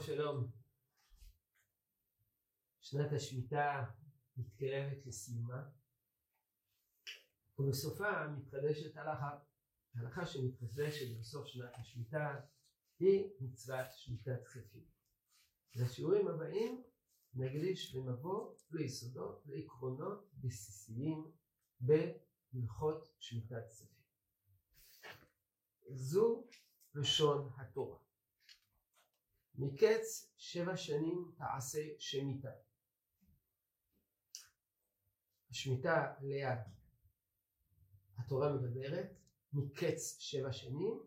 [0.00, 0.50] שלום שלום.
[2.80, 3.84] שנת השמיטה
[4.36, 5.68] מתקרבת לסיומה
[7.58, 9.38] ובסופה מתחדשת הלכה.
[9.94, 12.40] ההלכה שמתחדשת בסוף שנת השמיטה
[12.98, 14.84] היא מצוות שמיטת כספים.
[15.74, 16.82] לשיעורים הבאים
[17.34, 21.32] נקדיש במבוא ליסודות, לעקרונות בסיסיים
[21.80, 24.04] בהלכות שמיטת כספים.
[25.90, 26.46] זו
[26.94, 28.07] לשון התורה.
[29.58, 32.50] מקץ שבע שנים תעשה שמיטה.
[35.50, 36.56] השמיטה עליה
[38.18, 39.12] התורה מדברת
[39.52, 41.02] מקץ שבע שנים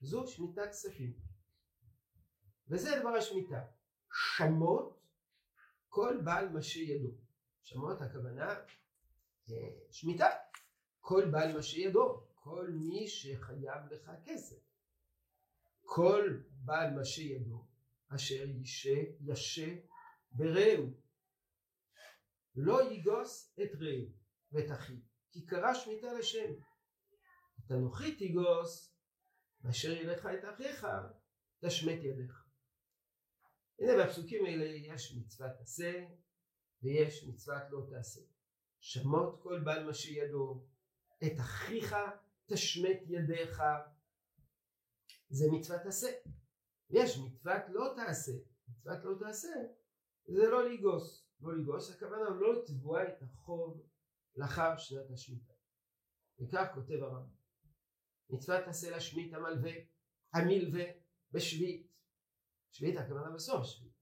[0.00, 1.12] זו שמיטת כספים.
[2.68, 3.64] וזה דבר השמיטה.
[4.36, 5.00] שמות
[5.88, 7.10] כל בעל משה ידו.
[7.62, 8.54] שמות הכוונה
[9.90, 10.28] שמיטה.
[11.00, 12.26] כל בעל משה ידו.
[12.34, 14.56] כל מי שחייב לך כסף.
[15.82, 17.67] כל בעל משה ידו
[18.14, 19.74] אשר ישה, ישה
[20.30, 20.94] ברעהו.
[22.54, 24.12] לא יגוס את רעהו
[24.52, 24.96] ואת אחיו,
[25.30, 26.52] כי קרא שמיטה לשם.
[27.58, 28.94] את אנוכי תגוס,
[29.62, 30.86] ואשר ילך את אחיך,
[31.60, 32.44] תשמט ידיך.
[33.78, 36.04] הנה בפסוקים האלה יש מצוות עשה
[36.82, 38.20] ויש מצוות לא תעשה.
[38.80, 40.66] שמות כל בעל מה שידו,
[41.26, 41.94] את אחיך
[42.46, 43.62] תשמט ידיך,
[45.30, 46.10] זה מצוות עשה.
[46.90, 48.32] יש מצוות לא תעשה,
[48.68, 49.48] מצוות לא תעשה
[50.24, 53.86] זה לא לגוס, לא לגוס הכוונה לא לתבוע את החוב
[54.36, 55.52] לאחר שנת השמיטה.
[56.38, 57.38] וכך כותב הרמב"ם
[58.30, 59.72] מצוות תעשה לשמית המלווה,
[60.32, 60.84] המלווה
[61.32, 61.92] בשביעית.
[62.70, 63.94] שביעית הכוונה בסוף שביעית,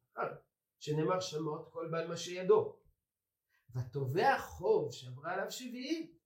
[0.78, 2.80] שנאמר שמות כל בעל מה שידו.
[3.74, 6.18] ותובע חוב שעברה עליו שביעית,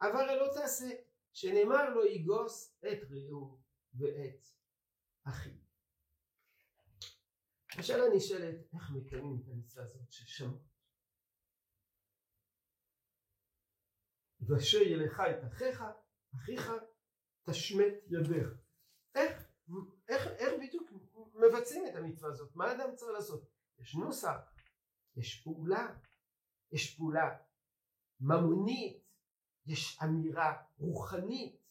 [0.00, 0.90] עבר אלו תעשה,
[1.32, 3.60] שנאמר לו יגוס את רעהו
[3.94, 4.46] ואת
[5.24, 5.61] אחיו.
[7.78, 10.62] השאלה נשאלת איך מקיימים את המצווה הזאת של שמות.
[14.40, 15.82] ואשר ילך את אחיך,
[16.34, 16.72] אחיך
[17.50, 18.48] תשמט ידיך.
[19.14, 19.48] איך,
[20.08, 20.90] איך, איך בדיוק
[21.34, 22.56] מבצעים את המצווה הזאת?
[22.56, 23.48] מה אדם צריך לעשות?
[23.78, 24.54] יש נוסח,
[25.16, 25.94] יש פעולה,
[26.72, 27.38] יש פעולה
[28.20, 29.02] ממונית,
[29.66, 31.62] יש אמירה רוחנית.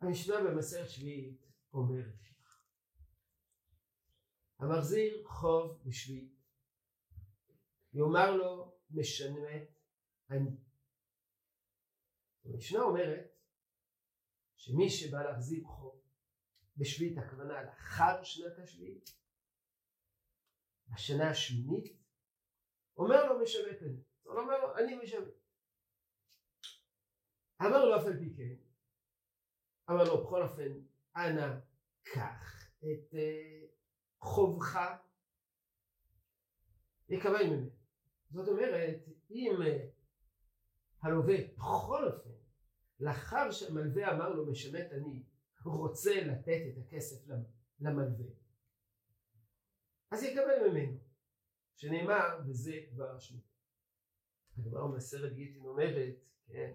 [0.00, 1.42] המשנה במסכת שביעית
[1.72, 2.27] אומרת
[4.58, 6.38] המחזיר חוב בשביעית
[7.92, 9.68] יאמר לו משנמת
[10.30, 10.50] אני.
[12.44, 13.30] המשנה אומרת
[14.56, 16.02] שמי שבא להחזיר חוב
[16.76, 19.10] בשביעית הכוונה לאחר שנת השביעית
[20.88, 21.96] בשנה השמינית
[22.96, 24.02] אומר לו משבת אני.
[24.22, 25.34] הוא אומר לו אני משבת.
[27.62, 28.68] אמר לו אף על פי כן
[29.90, 30.72] אמר לו בכל אופן
[31.16, 31.60] אנא
[32.02, 33.77] קח את uh,
[34.20, 34.78] חובך
[37.08, 37.70] יקבל ממנו.
[38.30, 38.96] זאת אומרת,
[39.30, 39.88] אם אה,
[41.02, 42.30] הלווה בכל אופן,
[43.00, 45.22] לאחר שהמלווה אמר לו משמת אני,
[45.64, 47.16] רוצה לתת את הכסף
[47.80, 48.26] למלווה,
[50.10, 50.98] אז יקבל ממנו,
[51.76, 53.48] שנאמר וזה כבר השמיטה.
[54.58, 56.14] הגמרא במסרת גיטין אומרת,
[56.46, 56.72] כן,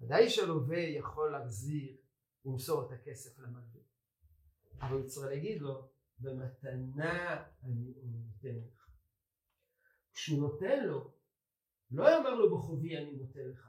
[0.00, 1.96] ודאי שהלווה יכול להחזיר,
[2.44, 3.80] למסור את הכסף למלווה,
[4.80, 5.88] אבל הוא צריך להגיד לו,
[6.20, 8.88] במתנה אני נותן לך.
[10.12, 11.14] כשהוא נותן לו,
[11.90, 13.68] לא אמר לו בחובי אני נותן לך,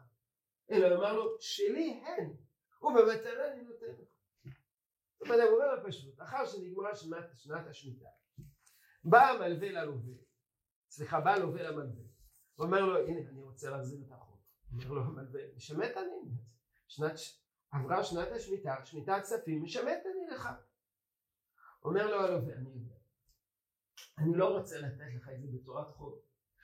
[0.71, 2.33] אלא אמר לו שלי הן,
[2.81, 4.09] ובמתנה אני נותן לך.
[5.19, 8.09] זאת אומרת, הוא אומר פשוט, אחר שנגמרה שנת, שנת השמיטה,
[9.03, 10.13] בא המלווה ללווה,
[10.89, 12.03] סליחה, בא הלווה למלווה,
[12.55, 14.39] הוא אומר לו, הנה, אני רוצה להחזיר את החוב.
[14.73, 16.31] אומר לו המלווה, משמט אני,
[16.87, 17.13] שנת,
[17.71, 20.49] עברה שנת השמיטה, שמיטת כספים, משמט אני לך.
[21.83, 22.95] אומר לו הלווה, אני יודע,
[24.17, 26.21] אני לא רוצה לתת לך את זה בתורת חוב,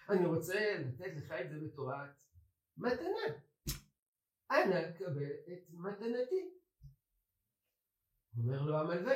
[0.09, 2.23] אני רוצה לתת לך את זה בתורת
[2.77, 3.37] מתנה.
[4.51, 6.51] אנא קבל את מתנתי.
[8.37, 9.15] אומר לו המלווה,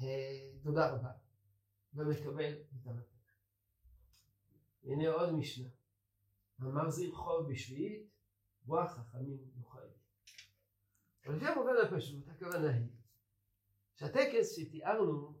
[0.00, 1.12] אה, תודה רבה,
[1.94, 3.02] ומקבל את המתנה.
[4.82, 5.68] הנה עוד משנה,
[6.62, 8.08] אמר זיר חוב בשביעית,
[8.66, 9.78] רוח חכמים יוכל.
[11.26, 12.97] אבל לפי המובן הפשוט, הכוונה היא
[13.98, 15.34] שהטקס שתיארנו,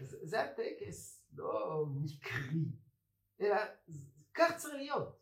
[0.00, 2.64] זה הטקס לא מקרי,
[3.40, 3.56] אלא
[4.34, 5.18] כך צריך להיות.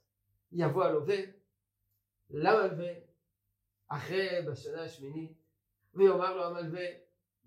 [0.52, 1.16] יבוא הלווה,
[2.31, 2.93] למלווה,
[3.88, 5.32] אחרי בשנה השמינית,
[5.94, 6.87] ויאמר לו המלווה,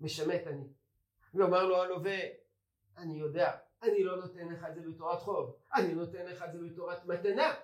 [0.00, 0.68] משמט אני.
[1.34, 2.18] ויאמר לו הלווה,
[2.96, 6.58] אני יודע, אני לא נותן לך את זה בתורת חוב, אני נותן לך את זה
[6.58, 7.54] בתורת מתנה.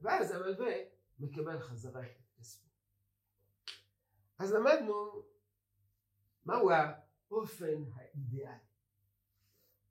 [0.00, 0.74] ואז המלווה
[1.18, 2.68] מקבל חזרה את כספו.
[4.38, 5.22] אז למדנו
[6.44, 8.56] מהו האופן האידיאלי.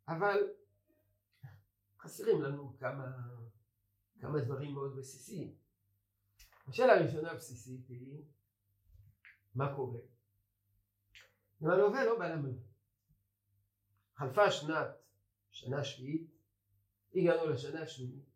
[0.08, 0.38] אבל
[2.00, 3.06] חסרים לנו כמה,
[4.20, 5.56] כמה דברים מאוד בסיסיים.
[6.68, 8.24] השאלה הראשונה הבסיסית היא
[9.56, 10.00] מה קורה?
[11.62, 12.64] אם הלווה לא בא למלווה.
[14.16, 14.88] חלפה שנת,
[15.52, 16.32] שנה שביעית,
[17.16, 18.30] הגענו לשנה השמינית,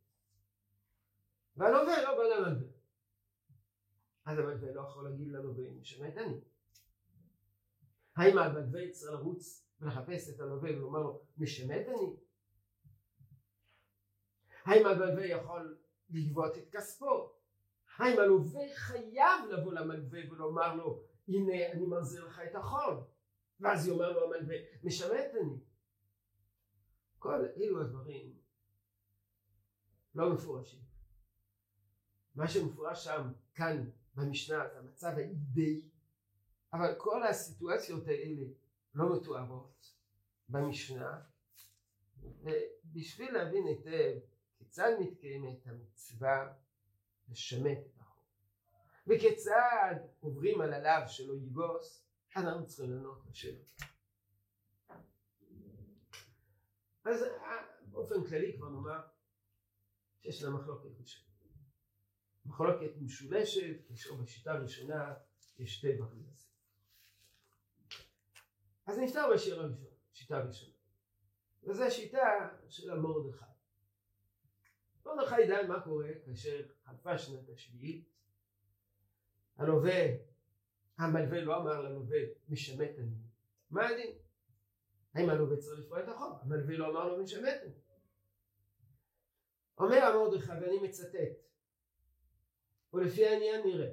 [1.58, 2.68] והלווה לא בא למלווה.
[4.26, 6.40] אז המלווה לא יכול להגיד ללווה משמת אני.
[8.16, 12.16] האם המלווה יצטרך לרוץ ולחפש את הלווה ולומר לו משמת אני?
[14.64, 15.78] האם המלווה יכול
[16.10, 17.34] לגבות את כספו?
[17.98, 23.08] האם הלווה חייב לבוא למלווה ולומר לו הנה אני מחזיר לך את החוב
[23.60, 25.60] ואז יאמר לו המלווה משרת אני
[27.20, 28.34] כל אלו הדברים
[30.16, 30.80] לא מפורשים
[32.36, 35.82] מה שמפורש שם כאן במשנה זה המצב האידאי
[36.76, 38.48] אבל כל הסיטואציות האלה
[38.96, 39.94] לא מתוארות
[40.50, 41.22] במשנה
[42.22, 44.20] ובשביל להבין היטב
[44.58, 46.54] כיצד מתקיימת המצווה
[47.30, 48.24] לשמט את החוב.
[49.08, 52.06] וכיצד עוברים על הלאו שלא יגוס,
[52.36, 53.64] אנחנו צריכים לענות לשאלה.
[57.06, 57.26] אז
[57.92, 59.02] באופן כללי כבר נאמר
[60.22, 61.30] שיש לה מחלוקת ראשונה.
[62.46, 65.14] מחלוקת משולשת, כאשר בשיטה הראשונה
[65.60, 66.55] יש שתי לזה.
[68.86, 70.74] אז נפתר בשיר הראשון, שיטה ראשונה.
[71.64, 73.46] וזו השיטה של המורדכי.
[75.06, 78.10] מרדכי ידע מה קורה כאשר חלפה שנת השביעית,
[79.58, 80.06] הלווה,
[80.98, 82.18] המלווה לא אמר ללווה
[82.50, 83.16] משמט אני,
[83.70, 84.12] מה הדין?
[85.14, 86.38] האם הלווה צריך לפרוע את החוב?
[86.42, 87.74] המלווה לא אמר לו משמט אני.
[89.78, 91.46] אומר המרדכי ואני מצטט
[92.94, 93.92] ולפי העניין נראה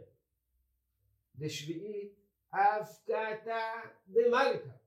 [1.37, 2.19] דשביעית
[2.53, 3.61] הפקעתה
[4.09, 4.82] דמלכה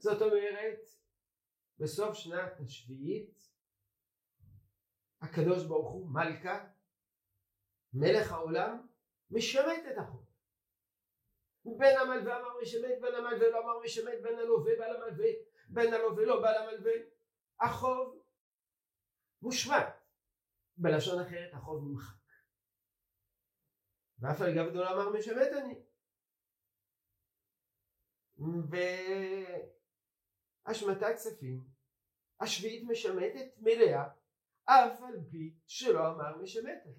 [0.00, 0.80] זאת אומרת
[1.78, 3.50] בסוף שנת השביעית
[5.20, 6.66] הקדוש ברוך הוא מלכה,
[7.92, 8.86] מלך העולם,
[9.30, 10.26] משמט את החוב.
[11.64, 15.26] בן המלווה אמר משמט, בן המלווה לא אמר משמט, בן הלווה בא למלווה,
[15.68, 16.92] בן הלווה לא בא למלווה.
[17.60, 18.22] החוב
[19.42, 20.00] מושמט.
[20.76, 22.16] בלשון אחרת החוב נמחק.
[24.18, 25.82] ואף על גב גדול אמר משמט אני.
[30.70, 31.64] והשמטת כספים,
[32.40, 34.08] השביעית משמטת מלאה
[34.64, 36.90] אף על פי שלא אמר משמטה.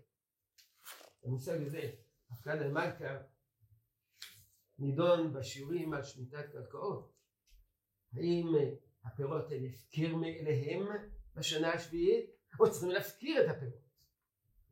[1.23, 1.91] המושג הזה,
[2.31, 3.18] הפקד על מלכה,
[4.79, 7.13] נידון בשיעורים על שמיטת קרקעות.
[8.13, 8.45] האם
[9.06, 10.88] הפירות האלה הפקר מאליהם
[11.35, 12.29] בשנה השביעית,
[12.59, 13.81] או צריכים להפקיר את הפירות?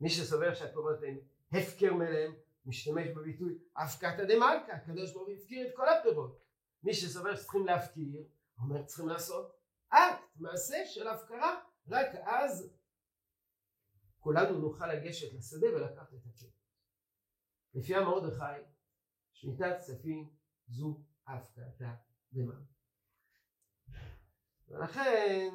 [0.00, 1.18] מי שסובר שהפירות הם
[1.52, 2.34] הפקר מאליהם,
[2.66, 6.42] משתמש בביטוי הפקתא דמלכה, הקדוש ברוך הוא הפקיר את כל הפירות.
[6.82, 8.22] מי שסובר שצריכים להפקיר,
[8.62, 12.76] אומר צריכים לעשות אקט, מעשה של הפקרה, רק אז
[14.18, 16.48] כולנו נוכל לגשת לשדה ולקחת את הכסף.
[17.74, 18.62] לפי המרדכי,
[19.32, 20.30] שמיטת כספים
[20.66, 21.94] זו הפקעתה
[22.32, 22.64] דמם.
[24.68, 25.50] ולכן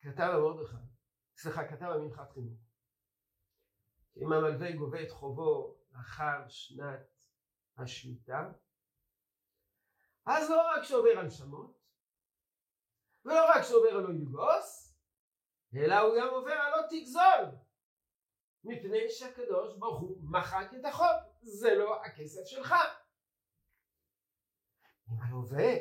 [0.00, 0.76] כתב המרדכי,
[1.36, 2.60] סליחה, כתב המנחת חינוך,
[4.16, 7.00] אם המלווה גובה את חובו לאחר שנת
[7.76, 8.52] השמיטה,
[10.26, 11.81] אז לא רק שעובר על שמות,
[13.24, 14.96] ולא רק שעובר על לא יוגוס,
[15.74, 17.58] אלא הוא גם עובר על לא תגזול
[18.64, 21.06] מפני שהקדוש ברוך הוא מחק את החוב
[21.42, 22.74] זה לא הכסף שלך
[25.08, 25.72] אם הלווה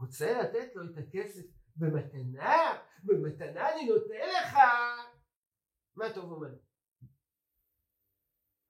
[0.00, 1.42] רוצה לתת לו את הכסף
[1.76, 4.58] במתנה במתנה אני נותן לך
[5.96, 6.58] מה טוב ומלא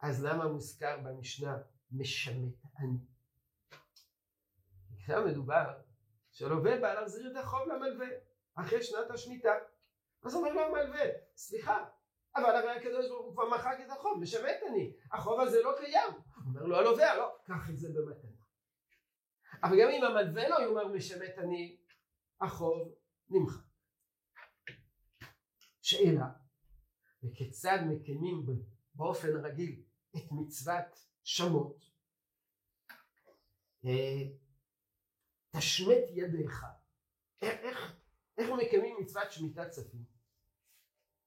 [0.02, 1.56] אז למה מוזכר במשנה
[1.92, 2.99] משמט אני?
[4.97, 5.84] עכשיו מדובר
[6.35, 8.07] שלווה בא להחזיר את החוב למלווה
[8.55, 9.53] אחרי שנת השמיטה
[10.25, 11.05] אז אומר לו המלווה,
[11.37, 11.85] סליחה,
[12.37, 16.12] אבל הרי הקדוש ברוך הוא כבר מחק את החוב, משמט אני, החוב הזה לא קיים.
[16.47, 18.31] אומר לו הלווה, לא, קח את זה במתנה.
[19.62, 21.76] אבל גם אם המלווה לא יאמר משמט אני,
[22.41, 22.95] החוב
[23.29, 23.64] נמחק.
[25.83, 26.26] שאלה,
[27.25, 28.47] וכיצד מקיימים
[28.95, 29.83] באופן רגיל
[30.17, 31.85] את מצוות שמות?
[35.56, 36.64] תשמט ידיך.
[37.42, 37.96] איך,
[38.38, 40.04] איך מקיימים מצוות שמיטת כספים?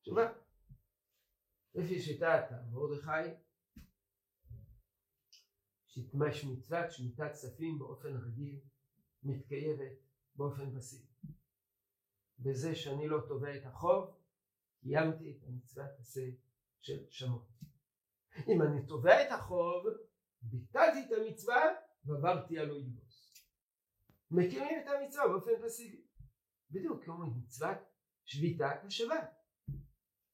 [0.02, 0.34] תשובה.
[1.76, 3.30] לפי שיטת מרדכי,
[5.88, 8.60] שתמש מצוות שמיטת כספים באופן רגיל
[9.24, 9.94] מתקיימת
[10.36, 11.08] באופן פסיבי.
[12.40, 14.18] בזה שאני לא תובע את החוב,
[14.80, 16.30] קיימתי את המצוות עשה
[16.82, 17.48] של שמות.
[18.48, 19.86] אם אני תובע את החוב,
[20.42, 21.64] ביטלתי את המצווה
[22.06, 23.07] ועברתי על אויבוס.
[24.32, 26.02] מקיימים את המצווה באופן פסיבי.
[26.72, 27.78] בדיוק כמו מצוות
[28.26, 29.34] שביתת השבת.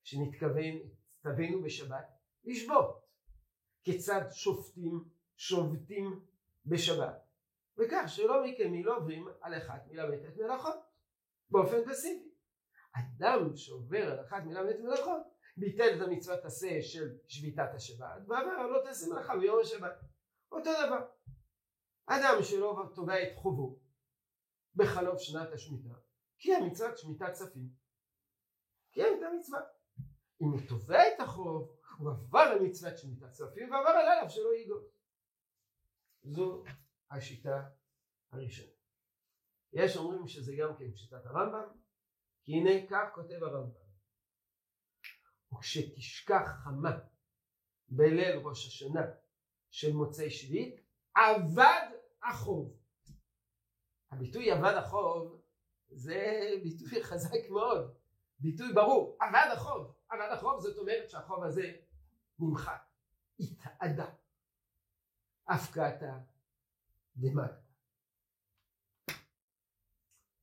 [0.04, 0.78] שנתכוון,
[1.22, 2.06] תבינו בשבת,
[2.44, 3.04] לשבות.
[3.84, 6.26] כיצד שופטים, שובתים
[6.66, 7.24] בשבת.
[7.78, 10.76] וכך שלא מקיימים לא עוברים על אחת מלמדת מלאכות
[11.50, 12.30] באופן פסיבי.
[12.96, 15.22] אדם שעובר על אחת מלמדת מלאכות
[15.58, 20.00] ביטל את המצוות עשה של שביתת השבת ועבר לא תעשה מלאכה ביום השבת.
[20.52, 21.06] אותו דבר.
[22.06, 23.83] אדם שלא תובע את חובו
[24.76, 25.94] בחלוף שנת השמיטה
[26.38, 27.70] קיים מצוות שמיטת כספים.
[28.92, 29.60] קיים את המצווה.
[30.42, 34.84] אם הוא תובע את החוב הוא עבר על שמיטת כספים ועבר על עליו שלא ייגוד.
[36.24, 36.64] זו
[37.12, 37.70] השיטה
[38.32, 38.72] הראשונה.
[39.74, 41.68] יש אומרים שזה גם כן שיטת הרמב"ם,
[42.44, 43.84] כי הנה כך כותב הרמב"ם.
[45.54, 47.00] וכשתשכח חמה
[47.90, 49.06] בליל ראש השנה
[49.70, 50.82] של מוצאי שביעית,
[51.16, 51.90] אבד
[52.24, 52.83] החוב.
[54.14, 55.42] הביטוי אבד החוב
[55.90, 57.94] זה ביטוי חזק מאוד,
[58.40, 59.96] ביטוי ברור, אבד החוב.
[60.12, 61.76] אבד החוב זאת אומרת שהחוב הזה
[62.40, 62.82] נמחק,
[63.40, 64.10] התאדה,
[65.48, 66.20] הפקעתה
[67.16, 67.64] דמטה.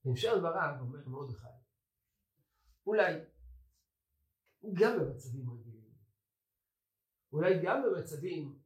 [0.05, 1.47] בהמשך דבריו אומר מרדכי,
[2.87, 3.13] אולי
[4.73, 5.95] גם במצבים רגילים,
[7.33, 8.59] אולי גם במצבים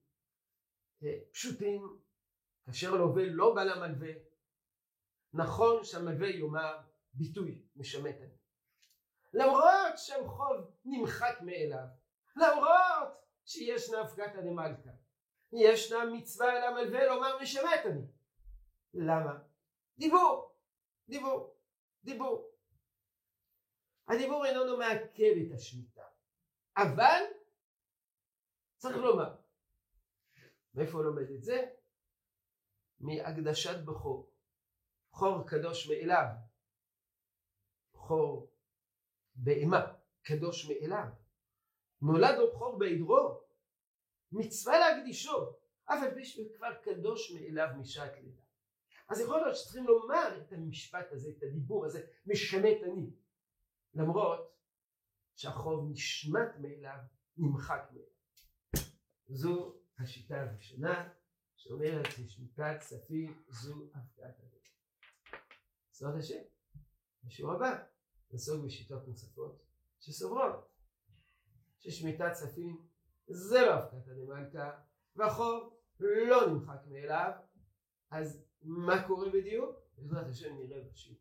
[1.02, 1.98] אה, פשוטים,
[2.66, 4.33] כאשר הלווה לא בא למלווה,
[5.34, 6.80] נכון שהמלווה יאמר
[7.14, 8.36] ביטוי משמט אני.
[9.32, 11.86] למרות שם חוב נמחק מאליו,
[12.36, 13.08] למרות
[13.44, 14.90] שישנה הפקתא דמלכא,
[15.52, 18.06] ישנה מצווה אל המלווה לומר משמת אני.
[18.94, 19.38] למה?
[19.98, 20.54] דיבור,
[21.08, 21.56] דיבור,
[22.04, 22.50] דיבור.
[24.08, 26.04] הדיבור איננו מעכב את השמיטה,
[26.76, 27.22] אבל
[28.76, 29.34] צריך לומר.
[30.74, 31.66] מאיפה לומד את זה?
[33.00, 34.33] מהקדשת בכור.
[35.14, 36.26] בכור קדוש מאליו.
[37.94, 38.50] בכור
[39.34, 39.92] בהמה,
[40.22, 41.08] קדוש מאליו.
[42.02, 43.40] נולד לו בכור בעדרו,
[44.32, 45.52] מצווה להקדישו,
[45.84, 48.42] אף על פי שהוא כבר קדוש מאליו משעת לידה.
[49.08, 53.10] אז יכול להיות שצריכים לומר את המשפט הזה, את הדיבור הזה, משמט אני.
[53.94, 54.56] למרות
[55.34, 56.98] שהחוב נשמט מאליו,
[57.36, 58.88] נמחק מאליו.
[59.28, 61.08] זו השיטה הראשונה
[61.56, 64.63] שאומרת ששמיטת כספים זו הפקעת הדרך.
[66.04, 66.42] בעזרת השם,
[67.24, 67.84] בשיעור הבא
[68.32, 69.62] נעסוק בשיטות נוספות
[70.00, 70.68] שסוברות
[71.78, 72.86] ששמיטת כספים
[73.26, 74.70] זה לא הפקת דמלכא,
[75.16, 77.32] והחוב לא נמחק מאליו,
[78.10, 79.76] אז מה קורה בדיוק?
[79.98, 81.18] בעזרת השם נראה בשיעור.